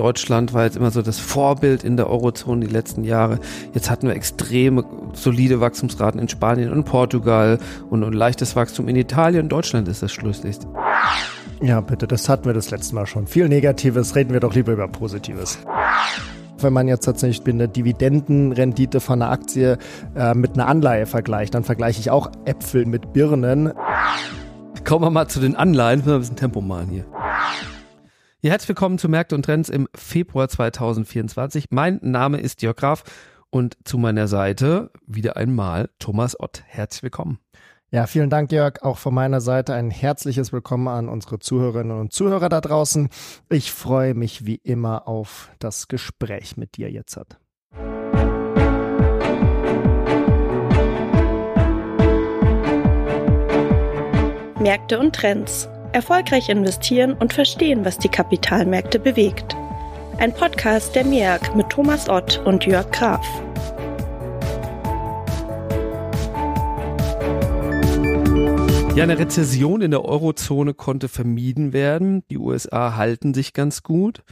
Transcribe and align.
Deutschland 0.00 0.54
war 0.54 0.64
jetzt 0.64 0.78
immer 0.78 0.90
so 0.90 1.02
das 1.02 1.18
Vorbild 1.18 1.84
in 1.84 1.98
der 1.98 2.08
Eurozone 2.08 2.64
die 2.64 2.72
letzten 2.72 3.04
Jahre. 3.04 3.38
Jetzt 3.74 3.90
hatten 3.90 4.08
wir 4.08 4.14
extreme 4.14 4.82
solide 5.12 5.60
Wachstumsraten 5.60 6.18
in 6.18 6.26
Spanien 6.26 6.72
und 6.72 6.84
Portugal 6.84 7.58
und, 7.90 8.02
und 8.02 8.14
leichtes 8.14 8.56
Wachstum 8.56 8.88
in 8.88 8.96
Italien. 8.96 9.50
Deutschland 9.50 9.88
ist 9.88 10.02
das 10.02 10.10
Schlusslicht. 10.10 10.66
Ja, 11.60 11.82
bitte, 11.82 12.06
das 12.06 12.30
hatten 12.30 12.46
wir 12.46 12.54
das 12.54 12.70
letzte 12.70 12.94
Mal 12.94 13.04
schon. 13.04 13.26
Viel 13.26 13.50
Negatives, 13.50 14.16
reden 14.16 14.32
wir 14.32 14.40
doch 14.40 14.54
lieber 14.54 14.72
über 14.72 14.88
Positives. 14.88 15.58
Wenn 16.56 16.72
man 16.72 16.88
jetzt 16.88 17.04
tatsächlich 17.04 17.46
eine 17.46 17.68
Dividendenrendite 17.68 19.00
von 19.00 19.20
einer 19.20 19.30
Aktie 19.30 19.76
äh, 20.16 20.32
mit 20.32 20.54
einer 20.54 20.66
Anleihe 20.66 21.04
vergleicht, 21.04 21.54
dann 21.54 21.62
vergleiche 21.64 22.00
ich 22.00 22.10
auch 22.10 22.30
Äpfel 22.46 22.86
mit 22.86 23.12
Birnen. 23.12 23.74
Kommen 24.86 25.04
wir 25.04 25.10
mal 25.10 25.28
zu 25.28 25.40
den 25.40 25.56
Anleihen, 25.56 26.06
wir 26.06 26.14
ein 26.14 26.20
bisschen 26.20 26.36
Tempo 26.36 26.62
machen 26.62 26.88
hier. 26.88 27.04
Ja, 28.42 28.52
herzlich 28.52 28.70
willkommen 28.70 28.96
zu 28.96 29.10
Märkte 29.10 29.34
und 29.34 29.44
Trends 29.44 29.68
im 29.68 29.86
Februar 29.94 30.48
2024. 30.48 31.66
Mein 31.68 31.98
Name 32.00 32.40
ist 32.40 32.62
Jörg 32.62 32.74
Graf 32.74 33.04
und 33.50 33.76
zu 33.84 33.98
meiner 33.98 34.28
Seite 34.28 34.90
wieder 35.06 35.36
einmal 35.36 35.90
Thomas 35.98 36.40
Ott. 36.40 36.62
Herzlich 36.66 37.02
willkommen. 37.02 37.38
Ja, 37.90 38.06
vielen 38.06 38.30
Dank, 38.30 38.50
Jörg. 38.50 38.80
Auch 38.80 38.96
von 38.96 39.12
meiner 39.12 39.42
Seite 39.42 39.74
ein 39.74 39.90
herzliches 39.90 40.54
Willkommen 40.54 40.88
an 40.88 41.10
unsere 41.10 41.38
Zuhörerinnen 41.38 42.00
und 42.00 42.14
Zuhörer 42.14 42.48
da 42.48 42.62
draußen. 42.62 43.10
Ich 43.50 43.72
freue 43.72 44.14
mich 44.14 44.46
wie 44.46 44.54
immer 44.54 45.06
auf 45.06 45.50
das 45.58 45.88
Gespräch 45.88 46.56
mit 46.56 46.78
dir 46.78 46.90
jetzt. 46.90 47.18
Hat. 47.18 47.38
Märkte 54.58 54.98
und 54.98 55.14
Trends. 55.14 55.68
Erfolgreich 55.92 56.48
investieren 56.48 57.14
und 57.14 57.32
verstehen, 57.32 57.84
was 57.84 57.98
die 57.98 58.08
Kapitalmärkte 58.08 59.00
bewegt. 59.00 59.56
Ein 60.18 60.32
Podcast 60.32 60.94
der 60.94 61.04
MEAG 61.04 61.56
mit 61.56 61.68
Thomas 61.70 62.08
Ott 62.08 62.40
und 62.44 62.64
Jörg 62.64 62.90
Graf. 62.92 63.26
Ja, 68.94 69.04
eine 69.04 69.18
Rezession 69.18 69.80
in 69.80 69.90
der 69.90 70.04
Eurozone 70.04 70.74
konnte 70.74 71.08
vermieden 71.08 71.72
werden. 71.72 72.22
Die 72.30 72.38
USA 72.38 72.96
halten 72.96 73.34
sich 73.34 73.52
ganz 73.52 73.82
gut. 73.82 74.22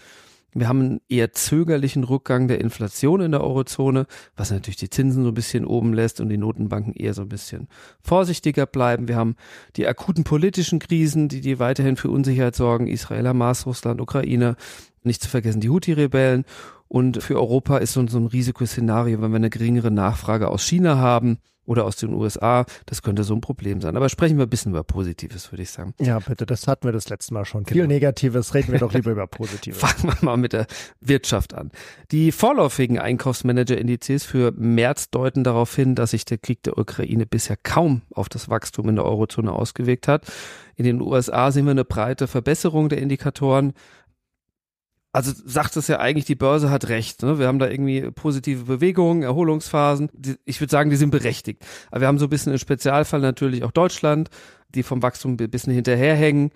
Wir 0.54 0.68
haben 0.68 0.80
einen 0.80 1.00
eher 1.08 1.32
zögerlichen 1.32 2.04
Rückgang 2.04 2.48
der 2.48 2.60
Inflation 2.60 3.20
in 3.20 3.32
der 3.32 3.42
Eurozone, 3.42 4.06
was 4.34 4.50
natürlich 4.50 4.76
die 4.76 4.88
Zinsen 4.88 5.22
so 5.22 5.30
ein 5.30 5.34
bisschen 5.34 5.66
oben 5.66 5.92
lässt 5.92 6.20
und 6.20 6.30
die 6.30 6.38
Notenbanken 6.38 6.94
eher 6.94 7.12
so 7.12 7.22
ein 7.22 7.28
bisschen 7.28 7.68
vorsichtiger 8.00 8.64
bleiben. 8.66 9.08
Wir 9.08 9.16
haben 9.16 9.36
die 9.76 9.86
akuten 9.86 10.24
politischen 10.24 10.78
Krisen, 10.78 11.28
die, 11.28 11.42
die 11.42 11.58
weiterhin 11.58 11.96
für 11.96 12.10
Unsicherheit 12.10 12.56
sorgen. 12.56 12.86
Israel, 12.86 13.28
Hamas, 13.28 13.66
Russland, 13.66 14.00
Ukraine. 14.00 14.56
Nicht 15.02 15.22
zu 15.22 15.28
vergessen 15.28 15.60
die 15.60 15.70
Houthi-Rebellen. 15.70 16.44
Und 16.88 17.22
für 17.22 17.36
Europa 17.36 17.78
ist 17.78 17.92
so, 17.92 18.06
so 18.06 18.18
ein 18.18 18.26
Risikoszenario, 18.26 19.20
wenn 19.20 19.30
wir 19.30 19.36
eine 19.36 19.50
geringere 19.50 19.90
Nachfrage 19.90 20.48
aus 20.48 20.64
China 20.64 20.96
haben 20.98 21.38
oder 21.68 21.84
aus 21.84 21.96
den 21.96 22.14
USA, 22.14 22.64
das 22.86 23.02
könnte 23.02 23.24
so 23.24 23.34
ein 23.34 23.42
Problem 23.42 23.82
sein. 23.82 23.94
Aber 23.94 24.08
sprechen 24.08 24.38
wir 24.38 24.46
ein 24.46 24.48
bisschen 24.48 24.72
über 24.72 24.84
Positives, 24.84 25.52
würde 25.52 25.64
ich 25.64 25.70
sagen. 25.70 25.92
Ja, 26.00 26.18
bitte, 26.18 26.46
das 26.46 26.66
hatten 26.66 26.88
wir 26.88 26.92
das 26.92 27.10
letzte 27.10 27.34
Mal 27.34 27.44
schon. 27.44 27.64
Genau. 27.64 27.74
Viel 27.74 27.86
Negatives, 27.86 28.54
reden 28.54 28.72
wir 28.72 28.78
doch 28.78 28.94
lieber 28.94 29.10
über 29.10 29.26
Positives. 29.26 29.78
Fangen 29.78 30.14
wir 30.14 30.16
mal 30.24 30.38
mit 30.38 30.54
der 30.54 30.66
Wirtschaft 31.00 31.52
an. 31.52 31.70
Die 32.10 32.32
vorläufigen 32.32 32.98
Einkaufsmanager-Indizes 32.98 34.24
für 34.24 34.52
März 34.52 35.10
deuten 35.10 35.44
darauf 35.44 35.76
hin, 35.76 35.94
dass 35.94 36.12
sich 36.12 36.24
der 36.24 36.38
Krieg 36.38 36.62
der 36.62 36.78
Ukraine 36.78 37.26
bisher 37.26 37.58
kaum 37.62 38.00
auf 38.14 38.30
das 38.30 38.48
Wachstum 38.48 38.88
in 38.88 38.96
der 38.96 39.04
Eurozone 39.04 39.52
ausgewirkt 39.52 40.08
hat. 40.08 40.24
In 40.74 40.84
den 40.86 41.02
USA 41.02 41.52
sehen 41.52 41.66
wir 41.66 41.72
eine 41.72 41.84
breite 41.84 42.28
Verbesserung 42.28 42.88
der 42.88 42.98
Indikatoren 42.98 43.74
also 45.18 45.32
sagt 45.44 45.76
es 45.76 45.88
ja 45.88 45.98
eigentlich, 45.98 46.26
die 46.26 46.36
Börse 46.36 46.70
hat 46.70 46.88
recht. 46.88 47.24
Ne? 47.24 47.40
Wir 47.40 47.48
haben 47.48 47.58
da 47.58 47.68
irgendwie 47.68 48.08
positive 48.12 48.66
Bewegungen, 48.66 49.24
Erholungsphasen. 49.24 50.10
Die, 50.12 50.36
ich 50.44 50.60
würde 50.60 50.70
sagen, 50.70 50.90
die 50.90 50.96
sind 50.96 51.10
berechtigt. 51.10 51.66
Aber 51.90 52.02
wir 52.02 52.06
haben 52.06 52.18
so 52.18 52.26
ein 52.26 52.30
bisschen 52.30 52.52
im 52.52 52.58
Spezialfall 52.58 53.20
natürlich 53.20 53.64
auch 53.64 53.72
Deutschland, 53.72 54.30
die 54.68 54.84
vom 54.84 55.02
Wachstum 55.02 55.32
ein 55.32 55.50
bisschen 55.50 55.72
hinterherhängen. 55.72 56.50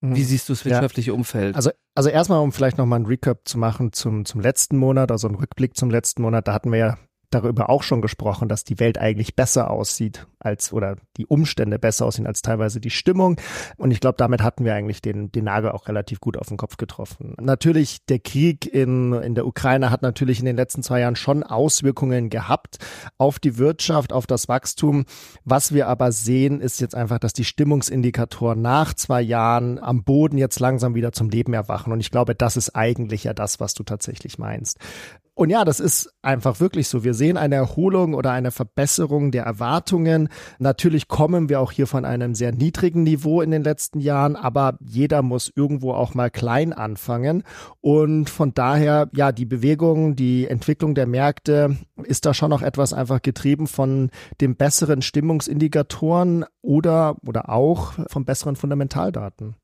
Wie 0.00 0.08
mhm. 0.08 0.24
siehst 0.24 0.48
du 0.48 0.54
das 0.54 0.64
wirtschaftliche 0.64 1.12
ja. 1.12 1.14
Umfeld? 1.14 1.54
Also, 1.54 1.70
also 1.94 2.08
erstmal, 2.08 2.40
um 2.40 2.50
vielleicht 2.50 2.76
nochmal 2.76 2.98
ein 2.98 3.06
Recap 3.06 3.42
zu 3.44 3.56
machen 3.56 3.92
zum, 3.92 4.24
zum 4.24 4.40
letzten 4.40 4.76
Monat, 4.78 5.12
also 5.12 5.28
ein 5.28 5.36
Rückblick 5.36 5.76
zum 5.76 5.88
letzten 5.88 6.22
Monat, 6.22 6.48
da 6.48 6.54
hatten 6.54 6.72
wir 6.72 6.78
ja 6.78 6.98
darüber 7.34 7.70
auch 7.70 7.82
schon 7.82 8.02
gesprochen, 8.02 8.48
dass 8.48 8.64
die 8.64 8.78
Welt 8.80 8.98
eigentlich 8.98 9.36
besser 9.36 9.70
aussieht 9.70 10.26
als 10.38 10.72
oder 10.72 10.96
die 11.16 11.26
Umstände 11.26 11.78
besser 11.78 12.06
aussehen 12.06 12.26
als 12.26 12.42
teilweise 12.42 12.80
die 12.80 12.90
Stimmung. 12.90 13.36
Und 13.76 13.90
ich 13.90 14.00
glaube, 14.00 14.16
damit 14.18 14.42
hatten 14.42 14.64
wir 14.64 14.74
eigentlich 14.74 15.02
den, 15.02 15.30
den 15.32 15.44
Nagel 15.44 15.70
auch 15.70 15.88
relativ 15.88 16.20
gut 16.20 16.36
auf 16.36 16.48
den 16.48 16.56
Kopf 16.56 16.76
getroffen. 16.76 17.34
Natürlich, 17.40 18.04
der 18.06 18.18
Krieg 18.18 18.66
in, 18.66 19.12
in 19.12 19.34
der 19.34 19.46
Ukraine 19.46 19.90
hat 19.90 20.02
natürlich 20.02 20.40
in 20.40 20.46
den 20.46 20.56
letzten 20.56 20.82
zwei 20.82 21.00
Jahren 21.00 21.16
schon 21.16 21.42
Auswirkungen 21.42 22.30
gehabt 22.30 22.78
auf 23.18 23.38
die 23.38 23.58
Wirtschaft, 23.58 24.12
auf 24.12 24.26
das 24.26 24.48
Wachstum. 24.48 25.04
Was 25.44 25.72
wir 25.72 25.88
aber 25.88 26.12
sehen, 26.12 26.60
ist 26.60 26.80
jetzt 26.80 26.94
einfach, 26.94 27.18
dass 27.18 27.32
die 27.32 27.44
Stimmungsindikatoren 27.44 28.60
nach 28.60 28.94
zwei 28.94 29.22
Jahren 29.22 29.78
am 29.78 30.04
Boden 30.04 30.38
jetzt 30.38 30.60
langsam 30.60 30.94
wieder 30.94 31.12
zum 31.12 31.30
Leben 31.30 31.54
erwachen. 31.54 31.92
Und 31.92 32.00
ich 32.00 32.10
glaube, 32.10 32.34
das 32.34 32.56
ist 32.56 32.74
eigentlich 32.76 33.24
ja 33.24 33.34
das, 33.34 33.60
was 33.60 33.74
du 33.74 33.82
tatsächlich 33.82 34.38
meinst. 34.38 34.78
Und 35.34 35.48
ja, 35.48 35.64
das 35.64 35.80
ist 35.80 36.12
einfach 36.20 36.60
wirklich 36.60 36.88
so. 36.88 37.04
Wir 37.04 37.14
sehen 37.14 37.38
eine 37.38 37.54
Erholung 37.54 38.12
oder 38.12 38.32
eine 38.32 38.50
Verbesserung 38.50 39.30
der 39.30 39.44
Erwartungen. 39.44 40.28
Natürlich 40.58 41.08
kommen 41.08 41.48
wir 41.48 41.60
auch 41.60 41.72
hier 41.72 41.86
von 41.86 42.04
einem 42.04 42.34
sehr 42.34 42.52
niedrigen 42.52 43.02
Niveau 43.02 43.40
in 43.40 43.50
den 43.50 43.64
letzten 43.64 44.00
Jahren, 44.00 44.36
aber 44.36 44.76
jeder 44.80 45.22
muss 45.22 45.50
irgendwo 45.54 45.94
auch 45.94 46.12
mal 46.14 46.30
klein 46.30 46.74
anfangen. 46.74 47.44
Und 47.80 48.28
von 48.28 48.52
daher, 48.52 49.08
ja, 49.14 49.32
die 49.32 49.46
Bewegung, 49.46 50.16
die 50.16 50.46
Entwicklung 50.46 50.94
der 50.94 51.06
Märkte 51.06 51.78
ist 52.04 52.26
da 52.26 52.34
schon 52.34 52.50
noch 52.50 52.62
etwas 52.62 52.92
einfach 52.92 53.22
getrieben 53.22 53.66
von 53.66 54.10
den 54.42 54.54
besseren 54.56 55.00
Stimmungsindikatoren 55.00 56.44
oder, 56.60 57.16
oder 57.26 57.48
auch 57.48 57.94
von 58.08 58.26
besseren 58.26 58.56
Fundamentaldaten 58.56 59.56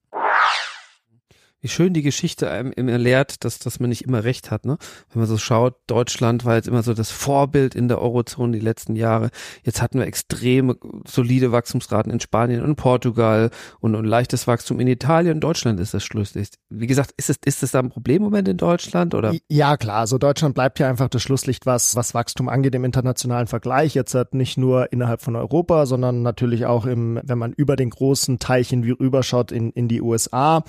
wie 1.60 1.68
schön 1.68 1.92
die 1.92 2.02
Geschichte 2.02 2.50
einem 2.50 2.72
immer 2.72 2.98
lehrt, 2.98 3.44
dass, 3.44 3.58
dass 3.58 3.80
man 3.80 3.88
nicht 3.88 4.02
immer 4.02 4.22
recht 4.22 4.50
hat. 4.50 4.64
Ne? 4.64 4.78
Wenn 5.10 5.20
man 5.20 5.28
so 5.28 5.38
schaut, 5.38 5.74
Deutschland 5.88 6.44
war 6.44 6.54
jetzt 6.54 6.68
immer 6.68 6.82
so 6.82 6.94
das 6.94 7.10
Vorbild 7.10 7.74
in 7.74 7.88
der 7.88 8.00
Eurozone 8.00 8.52
die 8.52 8.64
letzten 8.64 8.94
Jahre. 8.94 9.30
Jetzt 9.64 9.82
hatten 9.82 9.98
wir 9.98 10.06
extreme 10.06 10.76
solide 11.06 11.50
Wachstumsraten 11.50 12.12
in 12.12 12.20
Spanien 12.20 12.62
und 12.62 12.76
Portugal 12.76 13.50
und, 13.80 13.96
und 13.96 14.04
leichtes 14.04 14.46
Wachstum 14.46 14.78
in 14.78 14.86
Italien. 14.86 15.40
Deutschland 15.40 15.80
ist 15.80 15.94
das 15.94 16.04
Schlusslicht. 16.04 16.58
Wie 16.68 16.86
gesagt, 16.86 17.12
ist 17.16 17.28
es, 17.28 17.36
ist 17.44 17.62
es 17.64 17.72
da 17.72 17.80
ein 17.80 17.90
Problemmoment 17.90 18.46
in 18.46 18.56
Deutschland 18.56 19.14
oder? 19.14 19.34
Ja, 19.48 19.76
klar. 19.76 19.98
Also 19.98 20.18
Deutschland 20.18 20.54
bleibt 20.54 20.78
ja 20.78 20.88
einfach 20.88 21.08
das 21.08 21.22
Schlusslicht, 21.22 21.66
was, 21.66 21.96
was 21.96 22.14
Wachstum 22.14 22.48
angeht 22.48 22.76
im 22.76 22.84
internationalen 22.84 23.48
Vergleich. 23.48 23.94
Jetzt 23.94 24.14
halt 24.14 24.32
nicht 24.34 24.58
nur 24.58 24.92
innerhalb 24.92 25.22
von 25.22 25.34
Europa, 25.34 25.86
sondern 25.86 26.22
natürlich 26.22 26.66
auch 26.66 26.86
im, 26.86 27.20
wenn 27.24 27.38
man 27.38 27.52
über 27.52 27.74
den 27.74 27.90
großen 27.90 28.38
Teilchen 28.38 28.84
wie 28.84 28.92
rüberschaut 28.92 29.50
in, 29.50 29.72
in 29.72 29.88
die 29.88 30.00
USA. 30.00 30.62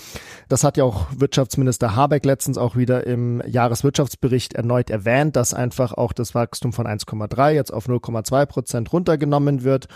Das 0.47 0.63
hat 0.63 0.78
ja 0.79 0.85
auch 0.85 1.07
Wirtschaftsminister 1.15 1.95
Habeck 1.95 2.25
letztens 2.25 2.57
auch 2.57 2.75
wieder 2.75 3.05
im 3.05 3.41
Jahreswirtschaftsbericht 3.45 4.53
erneut 4.53 4.89
erwähnt, 4.89 5.35
dass 5.35 5.53
einfach 5.53 5.93
auch 5.93 6.13
das 6.13 6.33
Wachstum 6.33 6.73
von 6.73 6.87
1,3 6.87 7.51
jetzt 7.51 7.71
auf 7.71 7.87
0,2 7.87 8.45
Prozent 8.45 8.91
runtergenommen 8.91 9.63
wird. 9.63 9.87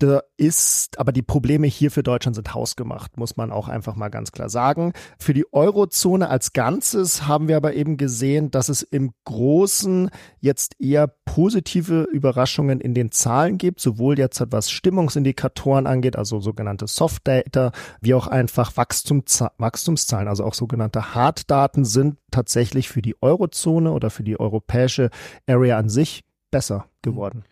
Da 0.00 0.22
ist, 0.36 0.96
aber 1.00 1.10
die 1.10 1.22
Probleme 1.22 1.66
hier 1.66 1.90
für 1.90 2.04
Deutschland 2.04 2.36
sind 2.36 2.54
hausgemacht, 2.54 3.16
muss 3.16 3.36
man 3.36 3.50
auch 3.50 3.66
einfach 3.66 3.96
mal 3.96 4.10
ganz 4.10 4.30
klar 4.30 4.48
sagen. 4.48 4.92
Für 5.18 5.34
die 5.34 5.52
Eurozone 5.52 6.30
als 6.30 6.52
Ganzes 6.52 7.26
haben 7.26 7.48
wir 7.48 7.56
aber 7.56 7.74
eben 7.74 7.96
gesehen, 7.96 8.52
dass 8.52 8.68
es 8.68 8.82
im 8.82 9.12
Großen 9.24 10.10
jetzt 10.38 10.80
eher 10.80 11.08
positive 11.24 12.04
Überraschungen 12.04 12.80
in 12.80 12.94
den 12.94 13.10
Zahlen 13.10 13.58
gibt, 13.58 13.80
sowohl 13.80 14.20
jetzt 14.20 14.40
was 14.50 14.70
Stimmungsindikatoren 14.70 15.88
angeht, 15.88 16.14
also 16.14 16.38
sogenannte 16.38 16.86
Soft 16.86 17.26
Data, 17.26 17.72
wie 18.00 18.14
auch 18.14 18.28
einfach 18.28 18.76
Wachstumszahlen, 18.76 20.28
also 20.28 20.44
auch 20.44 20.54
sogenannte 20.54 21.16
Harddaten 21.16 21.84
sind 21.84 22.18
tatsächlich 22.30 22.88
für 22.88 23.02
die 23.02 23.20
Eurozone 23.20 23.90
oder 23.90 24.10
für 24.10 24.22
die 24.22 24.38
europäische 24.38 25.10
Area 25.48 25.76
an 25.76 25.88
sich 25.88 26.22
besser 26.52 26.86
geworden. 27.02 27.42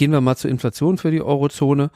Gehen 0.00 0.12
wir 0.12 0.22
mal 0.22 0.34
zur 0.34 0.50
Inflation 0.50 0.96
für 0.96 1.10
die 1.10 1.20
Eurozone, 1.20 1.90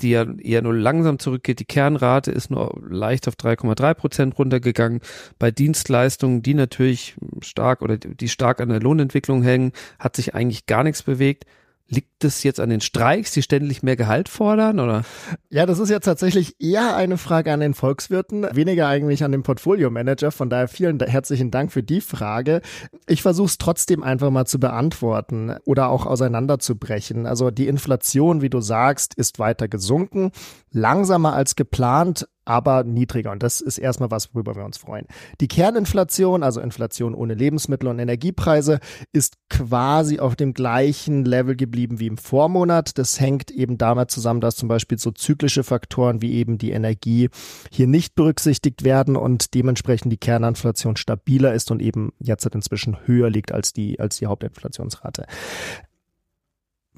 die 0.00 0.10
ja 0.10 0.24
eher 0.38 0.62
nur 0.62 0.76
langsam 0.76 1.18
zurückgeht. 1.18 1.58
Die 1.58 1.64
Kernrate 1.64 2.30
ist 2.30 2.52
nur 2.52 2.80
leicht 2.88 3.26
auf 3.26 3.34
3,3 3.34 3.94
Prozent 3.94 4.38
runtergegangen. 4.38 5.00
Bei 5.40 5.50
Dienstleistungen, 5.50 6.40
die 6.40 6.54
natürlich 6.54 7.16
stark 7.40 7.82
oder 7.82 7.96
die 7.96 8.28
stark 8.28 8.60
an 8.60 8.68
der 8.68 8.78
Lohnentwicklung 8.78 9.42
hängen, 9.42 9.72
hat 9.98 10.14
sich 10.14 10.36
eigentlich 10.36 10.66
gar 10.66 10.84
nichts 10.84 11.02
bewegt. 11.02 11.46
Liegt 11.90 12.22
es 12.22 12.42
jetzt 12.42 12.60
an 12.60 12.68
den 12.68 12.82
Streiks, 12.82 13.32
die 13.32 13.40
ständig 13.40 13.82
mehr 13.82 13.96
Gehalt 13.96 14.28
fordern, 14.28 14.78
oder? 14.78 15.04
Ja, 15.48 15.64
das 15.64 15.78
ist 15.78 15.88
jetzt 15.88 16.04
tatsächlich 16.04 16.60
eher 16.60 16.94
eine 16.94 17.16
Frage 17.16 17.50
an 17.50 17.60
den 17.60 17.72
Volkswirten, 17.72 18.46
weniger 18.52 18.88
eigentlich 18.88 19.24
an 19.24 19.32
den 19.32 19.42
Portfolio-Manager. 19.42 20.30
Von 20.30 20.50
daher 20.50 20.68
vielen 20.68 21.00
herzlichen 21.00 21.50
Dank 21.50 21.72
für 21.72 21.82
die 21.82 22.02
Frage. 22.02 22.60
Ich 23.06 23.22
versuche 23.22 23.46
es 23.46 23.56
trotzdem 23.56 24.02
einfach 24.02 24.30
mal 24.30 24.44
zu 24.44 24.60
beantworten 24.60 25.56
oder 25.64 25.88
auch 25.88 26.04
auseinanderzubrechen. 26.04 27.24
Also 27.24 27.50
die 27.50 27.68
Inflation, 27.68 28.42
wie 28.42 28.50
du 28.50 28.60
sagst, 28.60 29.14
ist 29.14 29.38
weiter 29.38 29.66
gesunken, 29.66 30.32
langsamer 30.70 31.32
als 31.32 31.56
geplant, 31.56 32.28
aber 32.48 32.82
niedriger. 32.82 33.30
Und 33.30 33.42
das 33.42 33.60
ist 33.60 33.76
erstmal 33.76 34.10
was, 34.10 34.34
worüber 34.34 34.56
wir 34.56 34.64
uns 34.64 34.78
freuen. 34.78 35.06
Die 35.40 35.48
Kerninflation, 35.48 36.42
also 36.42 36.60
Inflation 36.60 37.14
ohne 37.14 37.34
Lebensmittel 37.34 37.88
und 37.88 37.98
Energiepreise, 37.98 38.80
ist 39.12 39.36
quasi 39.50 40.18
auf 40.18 40.34
dem 40.34 40.54
gleichen 40.54 41.26
Level 41.26 41.56
geblieben 41.56 42.00
wie 42.00 42.06
im 42.06 42.16
Vormonat. 42.16 42.96
Das 42.96 43.20
hängt 43.20 43.50
eben 43.50 43.76
damit 43.76 44.10
zusammen, 44.10 44.40
dass 44.40 44.56
zum 44.56 44.68
Beispiel 44.68 44.98
so 44.98 45.10
zyklische 45.10 45.62
Faktoren 45.62 46.22
wie 46.22 46.32
eben 46.32 46.56
die 46.56 46.70
Energie 46.70 47.28
hier 47.70 47.86
nicht 47.86 48.14
berücksichtigt 48.14 48.82
werden 48.82 49.16
und 49.16 49.52
dementsprechend 49.52 50.10
die 50.10 50.16
Kerninflation 50.16 50.96
stabiler 50.96 51.52
ist 51.52 51.70
und 51.70 51.82
eben 51.82 52.12
jetzt 52.18 52.46
inzwischen 52.46 52.96
höher 53.06 53.28
liegt 53.28 53.52
als 53.52 53.74
die, 53.74 54.00
als 54.00 54.16
die 54.16 54.26
Hauptinflationsrate. 54.26 55.26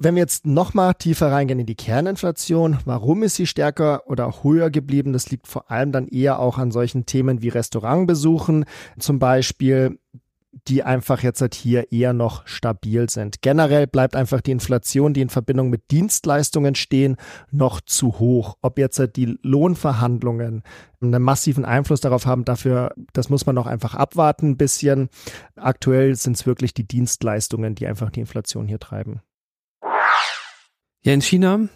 Wenn 0.03 0.15
wir 0.15 0.21
jetzt 0.21 0.47
noch 0.47 0.73
mal 0.73 0.93
tiefer 0.93 1.31
reingehen 1.31 1.59
in 1.59 1.67
die 1.67 1.75
Kerninflation, 1.75 2.79
warum 2.85 3.21
ist 3.21 3.35
sie 3.35 3.45
stärker 3.45 4.01
oder 4.07 4.43
höher 4.43 4.71
geblieben? 4.71 5.13
Das 5.13 5.29
liegt 5.29 5.45
vor 5.45 5.69
allem 5.69 5.91
dann 5.91 6.07
eher 6.07 6.39
auch 6.39 6.57
an 6.57 6.71
solchen 6.71 7.05
Themen 7.05 7.43
wie 7.43 7.49
Restaurantbesuchen 7.49 8.65
zum 8.97 9.19
Beispiel, 9.19 9.99
die 10.67 10.81
einfach 10.81 11.21
jetzt 11.21 11.41
halt 11.41 11.53
hier 11.53 11.91
eher 11.91 12.13
noch 12.13 12.47
stabil 12.47 13.11
sind. 13.11 13.43
Generell 13.43 13.85
bleibt 13.85 14.15
einfach 14.15 14.41
die 14.41 14.49
Inflation, 14.49 15.13
die 15.13 15.21
in 15.21 15.29
Verbindung 15.29 15.69
mit 15.69 15.91
Dienstleistungen 15.91 16.73
stehen, 16.73 17.15
noch 17.51 17.79
zu 17.79 18.17
hoch. 18.17 18.57
Ob 18.63 18.79
jetzt 18.79 18.97
halt 18.97 19.15
die 19.17 19.37
Lohnverhandlungen 19.43 20.63
einen 20.99 21.21
massiven 21.21 21.63
Einfluss 21.63 22.01
darauf 22.01 22.25
haben, 22.25 22.43
dafür, 22.43 22.91
das 23.13 23.29
muss 23.29 23.45
man 23.45 23.53
noch 23.53 23.67
einfach 23.67 23.93
abwarten 23.93 24.49
ein 24.49 24.57
bisschen. 24.57 25.09
Aktuell 25.55 26.15
sind 26.15 26.37
es 26.37 26.47
wirklich 26.47 26.73
die 26.73 26.87
Dienstleistungen, 26.87 27.75
die 27.75 27.85
einfach 27.85 28.09
die 28.09 28.21
Inflation 28.21 28.67
hier 28.67 28.79
treiben. 28.79 29.21
Ja, 31.03 31.13
in 31.13 31.21
China 31.21 31.67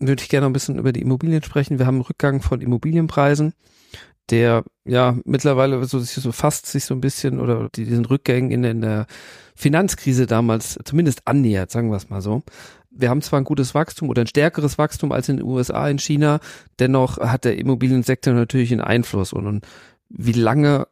würde 0.00 0.22
ich 0.22 0.28
gerne 0.28 0.46
ein 0.46 0.52
bisschen 0.52 0.78
über 0.78 0.92
die 0.92 1.02
Immobilien 1.02 1.42
sprechen. 1.42 1.78
Wir 1.78 1.86
haben 1.86 1.96
einen 1.96 2.04
Rückgang 2.04 2.42
von 2.42 2.60
Immobilienpreisen, 2.60 3.54
der 4.30 4.64
ja 4.84 5.16
mittlerweile 5.24 5.84
so, 5.84 6.00
so 6.00 6.32
fast 6.32 6.66
sich 6.66 6.84
so 6.84 6.94
ein 6.94 7.00
bisschen 7.00 7.38
oder 7.38 7.68
diesen 7.74 8.04
Rückgängen 8.04 8.50
in, 8.50 8.64
in 8.64 8.80
der 8.80 9.06
Finanzkrise 9.54 10.26
damals 10.26 10.78
zumindest 10.84 11.26
annähert, 11.26 11.70
sagen 11.70 11.90
wir 11.90 11.96
es 11.96 12.10
mal 12.10 12.20
so. 12.20 12.42
Wir 12.90 13.10
haben 13.10 13.22
zwar 13.22 13.40
ein 13.40 13.44
gutes 13.44 13.74
Wachstum 13.74 14.10
oder 14.10 14.22
ein 14.22 14.26
stärkeres 14.26 14.76
Wachstum 14.76 15.12
als 15.12 15.28
in 15.28 15.36
den 15.36 15.46
USA, 15.46 15.88
in 15.88 15.98
China, 15.98 16.40
dennoch 16.78 17.18
hat 17.18 17.44
der 17.44 17.58
Immobiliensektor 17.58 18.34
natürlich 18.34 18.72
einen 18.72 18.80
Einfluss 18.80 19.32
und, 19.32 19.46
und 19.46 19.66
wie 20.08 20.32
lange 20.32 20.88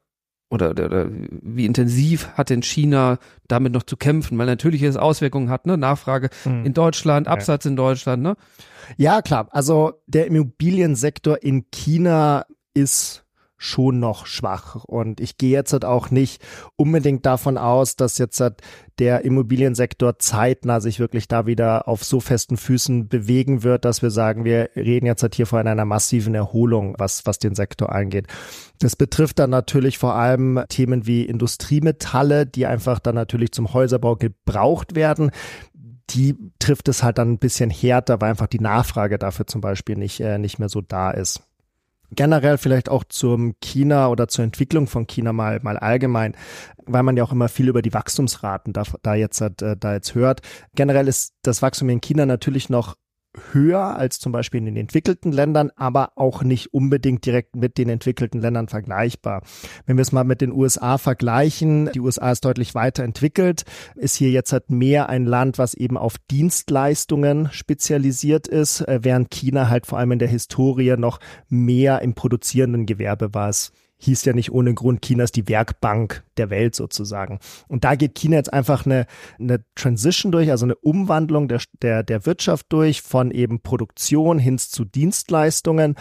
oder, 0.50 0.70
oder, 0.70 0.87
oder 0.87 1.11
wie 1.11 1.64
intensiv 1.64 2.29
hat 2.35 2.50
denn 2.50 2.62
China 2.62 3.19
damit 3.49 3.73
noch 3.73 3.85
zu 3.85 3.97
kämpfen? 3.97 4.37
Weil 4.37 4.47
natürlich 4.47 4.82
es 4.82 4.97
Auswirkungen 4.97 5.49
hat, 5.49 5.67
ne? 5.67 5.79
Nachfrage 5.79 6.29
mhm. 6.44 6.67
in 6.67 6.75
Deutschland, 6.75 7.29
Absatz 7.29 7.64
ja. 7.64 7.70
in 7.70 7.76
Deutschland, 7.76 8.23
ne? 8.23 8.37
Ja, 8.97 9.23
klar. 9.23 9.49
Also 9.52 9.93
der 10.06 10.26
Immobiliensektor 10.26 11.43
in 11.43 11.70
China 11.70 12.44
ist 12.75 13.25
schon 13.62 14.00
noch 14.00 14.24
schwach. 14.24 14.84
Und 14.84 15.20
ich 15.20 15.36
gehe 15.36 15.50
jetzt 15.50 15.74
halt 15.74 15.84
auch 15.84 16.10
nicht 16.10 16.42
unbedingt 16.76 17.26
davon 17.26 17.58
aus, 17.58 17.94
dass 17.94 18.16
jetzt 18.16 18.40
halt 18.40 18.62
der 18.98 19.22
Immobiliensektor 19.24 20.18
zeitnah 20.18 20.80
sich 20.80 20.98
wirklich 20.98 21.28
da 21.28 21.44
wieder 21.44 21.86
auf 21.86 22.02
so 22.02 22.20
festen 22.20 22.56
Füßen 22.56 23.08
bewegen 23.08 23.62
wird, 23.62 23.84
dass 23.84 24.00
wir 24.00 24.10
sagen, 24.10 24.44
wir 24.44 24.70
reden 24.76 25.04
jetzt 25.04 25.22
halt 25.22 25.34
hier 25.34 25.46
von 25.46 25.66
einer 25.66 25.84
massiven 25.84 26.34
Erholung, 26.34 26.94
was, 26.96 27.26
was 27.26 27.38
den 27.38 27.54
Sektor 27.54 27.92
angeht. 27.92 28.28
Das 28.78 28.96
betrifft 28.96 29.38
dann 29.38 29.50
natürlich 29.50 29.98
vor 29.98 30.14
allem 30.14 30.64
Themen 30.70 31.06
wie 31.06 31.26
Industriemetalle, 31.26 32.46
die 32.46 32.64
einfach 32.64 32.98
dann 32.98 33.14
natürlich 33.14 33.52
zum 33.52 33.74
Häuserbau 33.74 34.16
gebraucht 34.16 34.94
werden 34.94 35.30
die 36.12 36.36
trifft 36.58 36.88
es 36.88 37.04
halt 37.04 37.18
dann 37.18 37.30
ein 37.30 37.38
bisschen 37.38 37.70
härter, 37.70 38.20
weil 38.20 38.30
einfach 38.30 38.48
die 38.48 38.58
Nachfrage 38.58 39.16
dafür 39.16 39.46
zum 39.46 39.60
Beispiel 39.60 39.94
nicht, 39.94 40.18
äh, 40.18 40.38
nicht 40.38 40.58
mehr 40.58 40.68
so 40.68 40.80
da 40.80 41.12
ist 41.12 41.40
generell 42.10 42.58
vielleicht 42.58 42.88
auch 42.88 43.04
zum 43.04 43.54
China 43.60 44.08
oder 44.08 44.28
zur 44.28 44.44
Entwicklung 44.44 44.86
von 44.86 45.06
China 45.06 45.32
mal, 45.32 45.60
mal 45.62 45.78
allgemein, 45.78 46.34
weil 46.86 47.02
man 47.02 47.16
ja 47.16 47.24
auch 47.24 47.32
immer 47.32 47.48
viel 47.48 47.68
über 47.68 47.82
die 47.82 47.94
Wachstumsraten 47.94 48.72
da, 48.72 48.84
da 49.02 49.14
jetzt, 49.14 49.40
äh, 49.40 49.76
da 49.78 49.92
jetzt 49.92 50.14
hört. 50.14 50.40
Generell 50.74 51.08
ist 51.08 51.34
das 51.42 51.62
Wachstum 51.62 51.88
in 51.88 52.00
China 52.00 52.26
natürlich 52.26 52.68
noch 52.68 52.96
höher 53.53 53.97
als 53.97 54.19
zum 54.19 54.32
Beispiel 54.32 54.59
in 54.59 54.67
den 54.67 54.77
entwickelten 54.77 55.32
Ländern, 55.32 55.71
aber 55.77 56.12
auch 56.17 56.43
nicht 56.43 56.75
unbedingt 56.75 57.25
direkt 57.25 57.56
mit 57.56 57.79
den 57.79 57.88
entwickelten 57.88 58.41
Ländern 58.41 58.69
vergleichbar. 58.69 59.43
Wenn 59.87 59.97
wir 59.97 60.03
es 60.03 60.12
mal 60.12 60.25
mit 60.25 60.41
den 60.41 60.53
USA 60.53 60.99
vergleichen, 60.99 61.91
die 61.93 62.00
USA 62.00 62.32
ist 62.32 62.44
deutlich 62.44 62.75
weiterentwickelt, 62.75 63.65
ist 63.94 64.17
hier 64.17 64.31
jetzt 64.31 64.53
halt 64.53 64.71
mehr 64.71 65.09
ein 65.09 65.27
Land, 65.27 65.59
was 65.59 65.75
eben 65.75 65.97
auf 65.97 66.17
Dienstleistungen 66.31 67.49
spezialisiert 67.53 68.49
ist, 68.49 68.81
äh, 68.82 69.00
während 69.03 69.31
China 69.31 69.69
halt 69.69 69.87
vor 69.87 69.99
allem 69.99 70.12
in 70.12 70.19
der 70.19 70.29
Historie 70.29 70.97
noch 70.97 71.21
mehr 71.49 72.03
im 72.03 72.15
produzierenden 72.15 72.87
Gewerbe 72.87 73.32
war. 73.35 73.49
Es 73.49 73.73
hieß 74.00 74.25
ja 74.25 74.32
nicht 74.32 74.52
ohne 74.52 74.75
Grund 74.75 75.02
Chinas 75.02 75.32
die 75.32 75.49
Werkbank 75.49 76.25
der 76.37 76.50
Welt 76.50 76.75
sozusagen. 76.75 77.38
Und 77.69 77.85
da 77.85 77.94
geht 77.94 78.14
China 78.14 78.37
jetzt 78.37 78.52
einfach 78.52 78.87
eine, 78.87 79.06
eine 79.38 79.64
Transition 79.75 80.32
durch, 80.32 80.50
also 80.50 80.67
eine 80.67 80.75
Umwandlung 80.76 81.49
der, 81.49 81.61
der, 81.82 82.02
der 82.02 82.26
Wirtschaft 82.26 82.67
durch 82.70 83.02
von 83.02 83.31
eben 83.31 83.61
Produktion 83.61 84.38
hin 84.38 84.58
zu 84.58 84.85
Dienstleistungen. 84.85 85.94